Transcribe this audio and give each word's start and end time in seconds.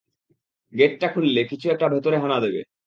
গেটটা 0.73 1.07
খুললে 1.13 1.41
কিছু 1.51 1.65
একটা 1.69 1.85
ভেতরে 1.93 2.17
হানা 2.17 2.37
দেবে। 2.43 2.61